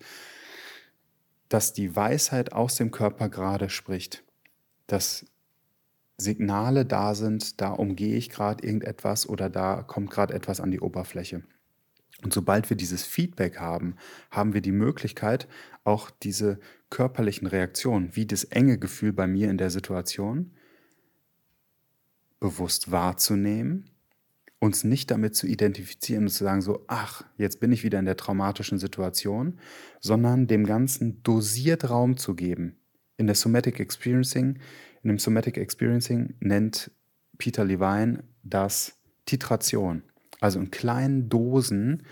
dass 1.51 1.75
die 1.75 1.95
Weisheit 1.95 2.53
aus 2.53 2.77
dem 2.77 2.91
Körper 2.91 3.29
gerade 3.29 3.69
spricht, 3.69 4.25
dass 4.87 5.27
Signale 6.17 6.87
da 6.87 7.15
sind, 7.15 7.61
da 7.61 7.71
umgehe 7.71 8.17
ich 8.17 8.31
gerade 8.31 8.65
irgendetwas 8.65 9.29
oder 9.29 9.51
da 9.51 9.83
kommt 9.83 10.11
gerade 10.11 10.33
etwas 10.33 10.61
an 10.61 10.71
die 10.71 10.81
Oberfläche. 10.81 11.43
Und 12.23 12.33
sobald 12.33 12.71
wir 12.71 12.77
dieses 12.77 13.05
Feedback 13.05 13.59
haben, 13.59 13.97
haben 14.31 14.55
wir 14.55 14.61
die 14.61 14.73
Möglichkeit, 14.73 15.49
auch 15.85 16.11
diese 16.11 16.61
körperlichen 16.89 17.49
Reaktionen, 17.49 18.15
wie 18.15 18.27
das 18.27 18.45
enge 18.45 18.79
Gefühl 18.79 19.13
bei 19.13 19.27
mir 19.27 19.51
in 19.51 19.59
der 19.59 19.71
Situation, 19.71 20.53
bewusst 22.39 22.91
wahrzunehmen, 22.91 23.90
uns 24.61 24.85
nicht 24.85 25.11
damit 25.11 25.35
zu 25.35 25.47
identifizieren 25.47 26.25
und 26.25 26.31
zu 26.31 26.45
sagen, 26.45 26.61
so, 26.61 26.85
ach, 26.87 27.25
jetzt 27.37 27.61
bin 27.61 27.73
ich 27.73 27.83
wieder 27.83 27.99
in 27.99 28.05
der 28.05 28.17
traumatischen 28.17 28.79
Situation, 28.79 29.59
sondern 30.01 30.47
dem 30.47 30.65
Ganzen 30.65 31.23
dosiert 31.23 31.91
Raum 31.91 32.17
zu 32.17 32.35
geben. 32.35 32.77
In 33.17 33.27
der 33.27 33.37
Somatic 33.37 33.81
Experiencing, 33.81 34.59
in 35.03 35.09
dem 35.09 35.19
Somatic 35.19 35.57
Experiencing 35.57 36.35
nennt 36.41 36.91
Peter 37.39 37.65
Levine 37.65 38.23
das 38.43 38.99
Titration 39.27 40.03
also 40.41 40.59
in 40.59 40.71
kleinen 40.71 41.29
Dosen 41.29 42.03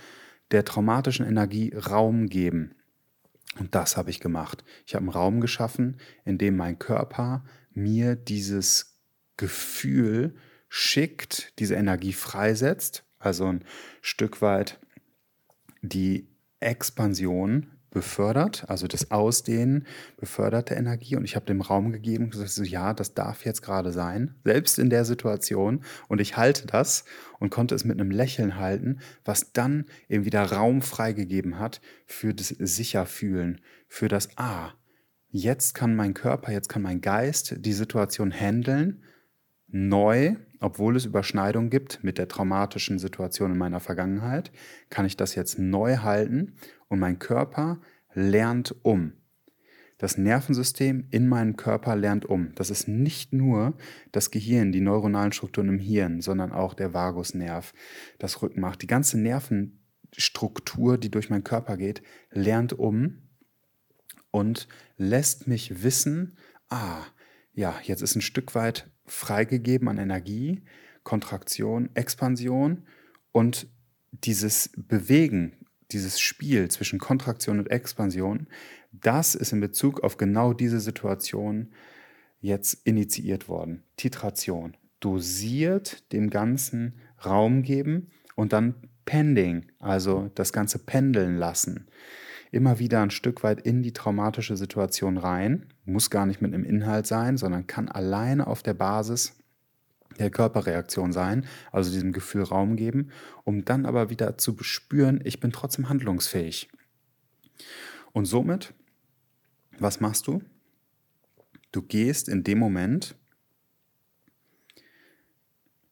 der 0.50 0.64
traumatischen 0.64 1.26
Energie 1.26 1.74
Raum 1.74 2.26
geben. 2.28 2.74
Und 3.58 3.74
das 3.74 3.96
habe 3.96 4.10
ich 4.10 4.20
gemacht. 4.20 4.64
Ich 4.86 4.94
habe 4.94 5.02
einen 5.02 5.12
Raum 5.12 5.40
geschaffen, 5.40 5.98
in 6.24 6.38
dem 6.38 6.56
mein 6.56 6.78
Körper 6.78 7.44
mir 7.72 8.14
dieses 8.14 8.98
Gefühl 9.36 10.34
schickt, 10.68 11.58
diese 11.58 11.74
Energie 11.74 12.12
freisetzt, 12.12 13.04
also 13.18 13.46
ein 13.46 13.64
Stück 14.00 14.42
weit 14.42 14.78
die 15.82 16.28
Expansion 16.60 17.78
befördert, 17.90 18.64
also 18.68 18.86
das 18.86 19.10
Ausdehnen 19.10 19.86
befördert 20.18 20.70
der 20.70 20.76
Energie. 20.76 21.16
Und 21.16 21.24
ich 21.24 21.36
habe 21.36 21.46
dem 21.46 21.60
Raum 21.60 21.92
gegeben 21.92 22.24
und 22.24 22.30
gesagt, 22.30 22.50
so, 22.50 22.62
ja, 22.62 22.92
das 22.92 23.14
darf 23.14 23.44
jetzt 23.44 23.62
gerade 23.62 23.92
sein, 23.92 24.34
selbst 24.44 24.78
in 24.78 24.90
der 24.90 25.04
Situation. 25.04 25.82
Und 26.08 26.20
ich 26.20 26.36
halte 26.36 26.66
das 26.66 27.04
und 27.38 27.50
konnte 27.50 27.74
es 27.74 27.84
mit 27.84 27.98
einem 27.98 28.10
Lächeln 28.10 28.56
halten, 28.56 29.00
was 29.24 29.52
dann 29.52 29.86
eben 30.08 30.24
wieder 30.24 30.42
Raum 30.42 30.82
freigegeben 30.82 31.58
hat 31.58 31.80
für 32.06 32.34
das 32.34 32.48
Sicherfühlen, 32.48 33.60
für 33.86 34.08
das 34.08 34.28
Ah. 34.36 34.72
Jetzt 35.30 35.74
kann 35.74 35.94
mein 35.94 36.14
Körper, 36.14 36.52
jetzt 36.52 36.68
kann 36.68 36.82
mein 36.82 37.02
Geist 37.02 37.56
die 37.58 37.74
Situation 37.74 38.32
handeln, 38.32 39.02
neu, 39.66 40.36
obwohl 40.60 40.96
es 40.96 41.04
Überschneidungen 41.04 41.70
gibt 41.70 42.02
mit 42.02 42.18
der 42.18 42.28
traumatischen 42.28 42.98
Situation 42.98 43.52
in 43.52 43.58
meiner 43.58 43.80
Vergangenheit, 43.80 44.50
kann 44.90 45.06
ich 45.06 45.16
das 45.16 45.34
jetzt 45.34 45.58
neu 45.58 45.98
halten 45.98 46.54
und 46.88 46.98
mein 46.98 47.18
Körper 47.18 47.80
lernt 48.12 48.74
um. 48.82 49.12
Das 49.98 50.16
Nervensystem 50.16 51.08
in 51.10 51.28
meinem 51.28 51.56
Körper 51.56 51.96
lernt 51.96 52.24
um. 52.24 52.54
Das 52.54 52.70
ist 52.70 52.86
nicht 52.86 53.32
nur 53.32 53.76
das 54.12 54.30
Gehirn, 54.30 54.70
die 54.70 54.80
neuronalen 54.80 55.32
Strukturen 55.32 55.68
im 55.68 55.78
Hirn, 55.80 56.20
sondern 56.20 56.52
auch 56.52 56.74
der 56.74 56.94
Vagusnerv, 56.94 57.74
das 58.20 58.40
Rückenmark. 58.40 58.78
Die 58.78 58.86
ganze 58.86 59.18
Nervenstruktur, 59.18 60.98
die 60.98 61.10
durch 61.10 61.30
meinen 61.30 61.42
Körper 61.42 61.76
geht, 61.76 62.02
lernt 62.30 62.78
um 62.78 63.28
und 64.30 64.68
lässt 64.96 65.48
mich 65.48 65.82
wissen, 65.82 66.38
ah, 66.68 67.02
ja, 67.52 67.74
jetzt 67.82 68.02
ist 68.02 68.14
ein 68.14 68.20
Stück 68.20 68.54
weit 68.54 68.88
freigegeben 69.08 69.88
an 69.88 69.98
Energie, 69.98 70.62
Kontraktion, 71.02 71.90
Expansion 71.94 72.84
und 73.32 73.68
dieses 74.12 74.70
Bewegen 74.76 75.52
dieses 75.92 76.20
Spiel 76.20 76.68
zwischen 76.70 76.98
Kontraktion 76.98 77.58
und 77.58 77.70
Expansion, 77.70 78.46
das 78.92 79.34
ist 79.34 79.52
in 79.52 79.60
Bezug 79.60 80.00
auf 80.02 80.16
genau 80.16 80.52
diese 80.52 80.80
Situation 80.80 81.72
jetzt 82.40 82.86
initiiert 82.86 83.48
worden. 83.48 83.82
Titration. 83.96 84.76
Dosiert 85.00 86.12
dem 86.12 86.30
Ganzen 86.30 86.94
Raum 87.24 87.62
geben 87.62 88.10
und 88.34 88.52
dann 88.52 88.74
Pending, 89.04 89.66
also 89.78 90.30
das 90.34 90.52
Ganze 90.52 90.78
pendeln 90.78 91.36
lassen. 91.36 91.86
Immer 92.50 92.78
wieder 92.78 93.02
ein 93.02 93.10
Stück 93.10 93.42
weit 93.42 93.60
in 93.60 93.82
die 93.82 93.92
traumatische 93.92 94.56
Situation 94.56 95.18
rein. 95.18 95.66
Muss 95.84 96.10
gar 96.10 96.26
nicht 96.26 96.40
mit 96.40 96.54
einem 96.54 96.64
Inhalt 96.64 97.06
sein, 97.06 97.36
sondern 97.36 97.66
kann 97.66 97.88
alleine 97.88 98.46
auf 98.46 98.62
der 98.62 98.74
Basis 98.74 99.34
der 100.18 100.30
Körperreaktion 100.30 101.12
sein, 101.12 101.46
also 101.70 101.90
diesem 101.90 102.12
Gefühl 102.12 102.42
Raum 102.42 102.76
geben, 102.76 103.10
um 103.44 103.64
dann 103.64 103.86
aber 103.86 104.10
wieder 104.10 104.38
zu 104.38 104.56
spüren, 104.62 105.20
ich 105.24 105.40
bin 105.40 105.52
trotzdem 105.52 105.88
handlungsfähig. 105.88 106.68
Und 108.12 108.24
somit, 108.24 108.74
was 109.78 110.00
machst 110.00 110.26
du? 110.26 110.42
Du 111.70 111.82
gehst 111.82 112.28
in 112.28 112.42
dem 112.42 112.58
Moment 112.58 113.14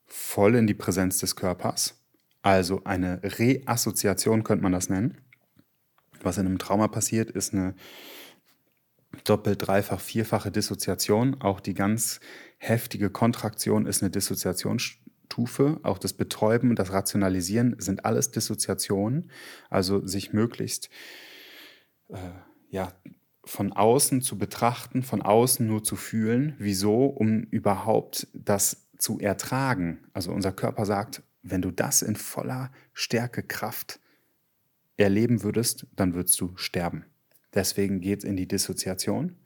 voll 0.07 0.57
in 0.57 0.67
die 0.67 0.75
Präsenz 0.75 1.19
des 1.19 1.37
Körpers, 1.37 2.03
also 2.43 2.83
eine 2.85 3.21
Reassoziation 3.23 4.45
könnte 4.45 4.63
man 4.63 4.73
das 4.73 4.89
nennen. 4.89 5.19
Was 6.27 6.39
in 6.39 6.47
einem 6.47 6.59
Trauma 6.59 6.89
passiert, 6.89 7.31
ist 7.31 7.55
eine 7.55 7.77
doppelt, 9.23 9.67
dreifach, 9.67 10.01
vierfache 10.01 10.51
Dissoziation. 10.51 11.41
Auch 11.41 11.61
die 11.61 11.73
ganz 11.73 12.19
heftige 12.59 13.11
Kontraktion 13.11 13.87
ist 13.87 14.03
eine 14.03 14.11
Dissoziationsstufe. 14.11 15.79
Auch 15.85 15.99
das 15.99 16.15
Betäuben 16.15 16.71
und 16.71 16.81
das 16.81 16.93
Rationalisieren 16.93 17.77
sind 17.79 18.05
alles 18.05 18.33
Dissoziationen. 18.33 19.31
Also 19.71 20.05
sich 20.05 20.33
möglichst 20.33 20.91
äh, 22.09 22.17
ja, 22.71 22.93
von 23.45 23.73
außen 23.73 24.21
zu 24.21 24.37
betrachten, 24.37 25.05
von 25.05 25.23
außen 25.23 25.65
nur 25.65 25.85
zu 25.85 25.95
fühlen. 25.95 26.57
Wieso? 26.59 27.07
Um 27.07 27.43
überhaupt 27.45 28.27
das 28.35 28.89
zu 28.99 29.21
ertragen. 29.21 30.09
Also 30.13 30.33
unser 30.33 30.51
Körper 30.51 30.87
sagt, 30.87 31.23
wenn 31.43 31.63
du 31.63 31.71
das 31.71 32.03
in 32.03 32.17
voller 32.17 32.73
Stärke, 32.95 33.45
Kraft 33.45 34.01
erleben 34.97 35.43
würdest, 35.43 35.87
dann 35.95 36.15
würdest 36.15 36.41
du 36.41 36.57
sterben. 36.57 37.05
Deswegen 37.55 38.01
geht 38.01 38.21
es 38.21 38.25
in 38.25 38.37
die 38.37 38.49
Dissoziation. 38.49 39.37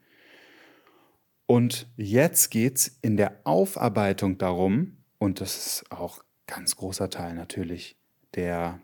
Und 1.47 1.89
jetzt 1.97 2.51
geht 2.51 2.77
es 2.77 2.99
in 3.03 3.17
der 3.17 3.41
Aufarbeitung 3.45 4.39
darum, 4.39 4.99
und 5.19 5.41
das 5.41 5.57
ist 5.57 5.93
auch 5.93 6.25
ganz 6.47 6.77
großer 6.77 7.11
Teil 7.11 7.35
natürlich 7.35 7.97
der 8.35 8.81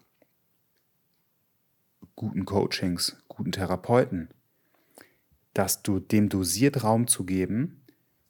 guten 2.15 2.45
Coachings, 2.45 3.17
guten 3.29 3.53
Therapeuten, 3.53 4.29
dass 5.55 5.83
du 5.83 6.01
dem 6.01 6.29
dosiert 6.29 6.83
Raum 6.83 7.07
zu 7.07 7.25
geben, 7.25 7.85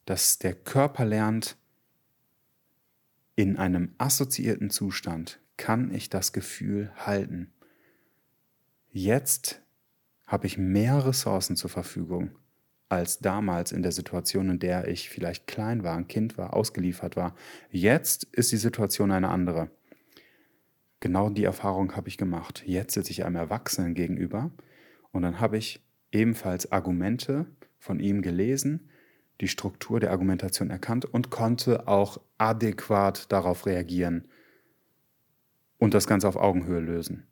dass 0.05 0.39
der 0.39 0.55
Körper 0.55 1.05
lernt, 1.05 1.57
in 3.35 3.57
einem 3.59 3.95
assoziierten 3.99 4.71
Zustand 4.71 5.41
kann 5.57 5.93
ich 5.93 6.09
das 6.09 6.33
Gefühl 6.33 6.91
halten. 6.97 7.53
Jetzt 8.99 9.61
habe 10.27 10.47
ich 10.47 10.57
mehr 10.57 11.05
Ressourcen 11.07 11.55
zur 11.55 11.69
Verfügung 11.69 12.31
als 12.89 13.19
damals 13.19 13.71
in 13.71 13.83
der 13.83 13.93
Situation, 13.93 14.49
in 14.49 14.59
der 14.59 14.89
ich 14.89 15.11
vielleicht 15.11 15.47
klein 15.47 15.85
war, 15.85 15.99
ein 15.99 16.09
Kind 16.09 16.39
war, 16.39 16.55
ausgeliefert 16.55 17.15
war. 17.15 17.35
Jetzt 17.69 18.25
ist 18.25 18.53
die 18.53 18.57
Situation 18.57 19.11
eine 19.11 19.29
andere. 19.29 19.71
Genau 21.01 21.29
die 21.29 21.45
Erfahrung 21.45 21.95
habe 21.95 22.09
ich 22.09 22.17
gemacht. 22.17 22.63
Jetzt 22.65 22.95
sitze 22.95 23.11
ich 23.11 23.27
einem 23.27 23.37
Erwachsenen 23.37 23.93
gegenüber 23.93 24.51
und 25.13 25.21
dann 25.21 25.41
habe 25.41 25.59
ich 25.59 25.85
ebenfalls 26.11 26.73
Argumente 26.73 27.45
von 27.79 28.01
ihm 28.01 28.23
gelesen, 28.23 28.89
die 29.43 29.49
Struktur 29.49 30.01
der 30.01 30.11
Argumentation 30.11 30.71
erkannt 30.71 31.05
und 31.05 31.29
konnte 31.29 31.87
auch 31.87 32.19
adäquat 32.39 33.31
darauf 33.31 33.67
reagieren 33.67 34.27
und 35.77 35.93
das 35.93 36.07
Ganze 36.07 36.29
auf 36.29 36.37
Augenhöhe 36.37 36.81
lösen. 36.81 37.27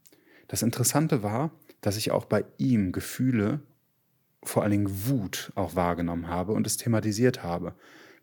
Das 0.49 0.63
Interessante 0.63 1.23
war, 1.23 1.51
dass 1.81 1.97
ich 1.97 2.11
auch 2.11 2.25
bei 2.25 2.45
ihm 2.59 2.93
Gefühle, 2.93 3.61
vor 4.43 4.63
allen 4.63 4.73
Dingen 4.73 5.07
Wut, 5.07 5.53
auch 5.55 5.75
wahrgenommen 5.75 6.29
habe 6.29 6.53
und 6.53 6.67
es 6.67 6.77
thematisiert 6.77 7.43
habe. 7.43 7.75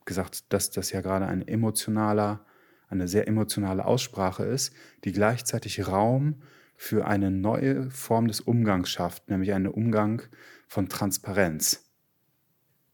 Gesagt, 0.05 0.51
dass 0.53 0.71
das 0.71 0.91
ja 0.91 1.01
gerade 1.01 1.27
ein 1.27 1.47
emotionaler, 1.47 2.45
eine 2.89 3.07
sehr 3.07 3.27
emotionale 3.27 3.85
Aussprache 3.85 4.43
ist, 4.43 4.73
die 5.03 5.11
gleichzeitig 5.11 5.87
Raum 5.87 6.41
für 6.75 7.05
eine 7.05 7.29
neue 7.29 7.89
Form 7.91 8.27
des 8.27 8.41
Umgangs 8.41 8.89
schafft, 8.89 9.29
nämlich 9.29 9.53
einen 9.53 9.67
Umgang 9.67 10.23
von 10.67 10.89
Transparenz, 10.89 11.90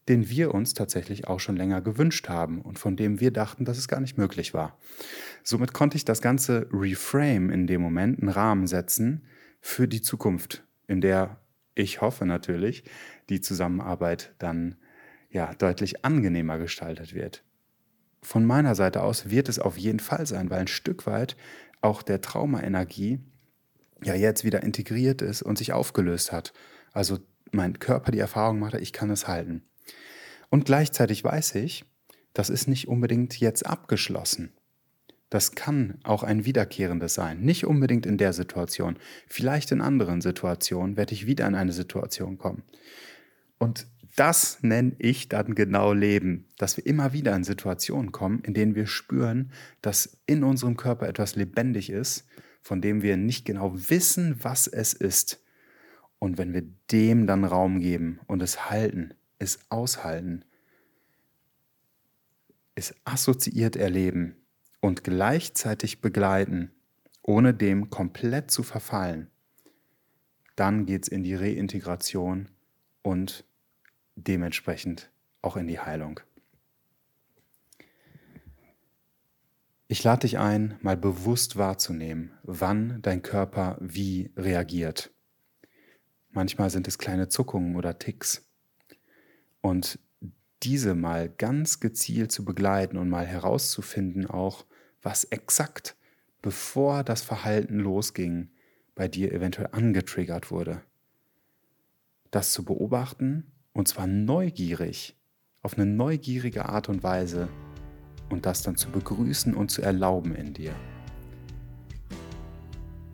den 0.08 0.28
wir 0.28 0.54
uns 0.54 0.74
tatsächlich 0.74 1.28
auch 1.28 1.40
schon 1.40 1.56
länger 1.56 1.80
gewünscht 1.80 2.28
haben 2.28 2.60
und 2.60 2.78
von 2.78 2.96
dem 2.96 3.20
wir 3.20 3.30
dachten, 3.30 3.64
dass 3.64 3.78
es 3.78 3.88
gar 3.88 4.00
nicht 4.00 4.18
möglich 4.18 4.54
war. 4.54 4.78
Somit 5.42 5.72
konnte 5.72 5.96
ich 5.96 6.04
das 6.04 6.22
ganze 6.22 6.68
Reframe 6.72 7.50
in 7.50 7.66
dem 7.66 7.80
Moment 7.80 8.20
einen 8.20 8.30
Rahmen 8.30 8.66
setzen, 8.66 9.24
für 9.60 9.88
die 9.88 10.02
Zukunft, 10.02 10.64
in 10.86 11.00
der 11.00 11.40
ich 11.74 12.00
hoffe 12.00 12.26
natürlich, 12.26 12.84
die 13.28 13.40
Zusammenarbeit 13.40 14.34
dann 14.38 14.76
ja 15.30 15.54
deutlich 15.54 16.04
angenehmer 16.04 16.58
gestaltet 16.58 17.14
wird. 17.14 17.44
Von 18.22 18.44
meiner 18.44 18.74
Seite 18.74 19.02
aus 19.02 19.30
wird 19.30 19.48
es 19.48 19.58
auf 19.58 19.76
jeden 19.76 20.00
Fall 20.00 20.26
sein, 20.26 20.50
weil 20.50 20.60
ein 20.60 20.68
Stück 20.68 21.06
weit 21.06 21.36
auch 21.80 22.02
der 22.02 22.20
Traumaenergie 22.20 23.20
ja 24.02 24.14
jetzt 24.14 24.44
wieder 24.44 24.62
integriert 24.62 25.22
ist 25.22 25.42
und 25.42 25.58
sich 25.58 25.72
aufgelöst 25.72 26.32
hat. 26.32 26.52
Also 26.92 27.18
mein 27.52 27.78
Körper 27.78 28.10
die 28.10 28.18
Erfahrung 28.18 28.58
macht, 28.58 28.74
ich 28.74 28.92
kann 28.92 29.10
es 29.10 29.28
halten. 29.28 29.62
Und 30.50 30.64
gleichzeitig 30.64 31.22
weiß 31.24 31.56
ich, 31.56 31.84
das 32.32 32.50
ist 32.50 32.68
nicht 32.68 32.88
unbedingt 32.88 33.38
jetzt 33.40 33.66
abgeschlossen. 33.66 34.52
Das 35.30 35.52
kann 35.52 35.98
auch 36.04 36.22
ein 36.22 36.44
wiederkehrendes 36.44 37.14
sein. 37.14 37.40
Nicht 37.40 37.66
unbedingt 37.66 38.06
in 38.06 38.16
der 38.16 38.32
Situation. 38.32 38.98
Vielleicht 39.26 39.72
in 39.72 39.80
anderen 39.80 40.20
Situationen 40.20 40.96
werde 40.96 41.12
ich 41.12 41.26
wieder 41.26 41.46
in 41.46 41.54
eine 41.54 41.72
Situation 41.72 42.38
kommen. 42.38 42.62
Und 43.58 43.86
das 44.16 44.62
nenne 44.62 44.96
ich 44.98 45.28
dann 45.28 45.54
genau 45.54 45.92
Leben, 45.92 46.46
dass 46.56 46.76
wir 46.76 46.86
immer 46.86 47.12
wieder 47.12 47.36
in 47.36 47.44
Situationen 47.44 48.10
kommen, 48.10 48.40
in 48.40 48.54
denen 48.54 48.74
wir 48.74 48.86
spüren, 48.86 49.52
dass 49.82 50.18
in 50.26 50.44
unserem 50.44 50.76
Körper 50.76 51.08
etwas 51.08 51.36
lebendig 51.36 51.90
ist, 51.90 52.26
von 52.62 52.80
dem 52.80 53.02
wir 53.02 53.16
nicht 53.16 53.44
genau 53.44 53.74
wissen, 53.74 54.36
was 54.42 54.66
es 54.66 54.92
ist. 54.92 55.44
Und 56.18 56.38
wenn 56.38 56.52
wir 56.52 56.62
dem 56.90 57.26
dann 57.26 57.44
Raum 57.44 57.80
geben 57.80 58.18
und 58.26 58.42
es 58.42 58.70
halten, 58.70 59.14
es 59.38 59.58
aushalten, 59.68 60.44
es 62.74 62.94
assoziiert 63.04 63.76
erleben 63.76 64.36
und 64.80 65.04
gleichzeitig 65.04 66.00
begleiten, 66.00 66.72
ohne 67.22 67.52
dem 67.52 67.90
komplett 67.90 68.50
zu 68.50 68.62
verfallen, 68.62 69.30
dann 70.56 70.86
geht 70.86 71.04
es 71.04 71.08
in 71.08 71.22
die 71.22 71.34
Reintegration 71.34 72.48
und 73.02 73.44
dementsprechend 74.16 75.10
auch 75.42 75.56
in 75.56 75.66
die 75.66 75.78
Heilung. 75.78 76.20
Ich 79.90 80.04
lade 80.04 80.20
dich 80.20 80.38
ein, 80.38 80.76
mal 80.82 80.96
bewusst 80.96 81.56
wahrzunehmen, 81.56 82.32
wann 82.42 83.00
dein 83.02 83.22
Körper 83.22 83.78
wie 83.80 84.30
reagiert. 84.36 85.10
Manchmal 86.30 86.70
sind 86.70 86.86
es 86.86 86.98
kleine 86.98 87.28
Zuckungen 87.28 87.74
oder 87.74 87.98
Ticks. 87.98 88.47
Und 89.60 89.98
diese 90.62 90.94
mal 90.94 91.28
ganz 91.28 91.80
gezielt 91.80 92.32
zu 92.32 92.44
begleiten 92.44 92.96
und 92.96 93.08
mal 93.08 93.26
herauszufinden 93.26 94.26
auch, 94.26 94.64
was 95.02 95.24
exakt, 95.24 95.96
bevor 96.42 97.04
das 97.04 97.22
Verhalten 97.22 97.78
losging, 97.78 98.50
bei 98.94 99.06
dir 99.06 99.32
eventuell 99.32 99.68
angetriggert 99.72 100.50
wurde. 100.50 100.82
Das 102.30 102.52
zu 102.52 102.64
beobachten 102.64 103.52
und 103.72 103.86
zwar 103.86 104.08
neugierig, 104.08 105.16
auf 105.62 105.78
eine 105.78 105.86
neugierige 105.86 106.66
Art 106.66 106.88
und 106.88 107.02
Weise 107.02 107.48
und 108.28 108.44
das 108.44 108.62
dann 108.62 108.76
zu 108.76 108.90
begrüßen 108.90 109.54
und 109.54 109.70
zu 109.70 109.82
erlauben 109.82 110.34
in 110.34 110.52
dir. 110.52 110.74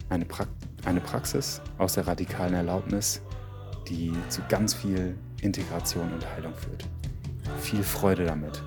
Eine, 0.08 0.24
pra 0.24 0.46
eine 0.84 1.00
Praxis 1.00 1.60
aus 1.78 1.94
der 1.94 2.06
radikalen 2.06 2.54
Erlaubnis, 2.54 3.20
die 3.88 4.12
zu 4.28 4.42
ganz 4.48 4.74
viel 4.74 5.16
Integration 5.44 6.10
und 6.12 6.26
Heilung 6.34 6.54
führt. 6.54 6.84
Viel 7.60 7.82
Freude 7.82 8.24
damit. 8.24 8.62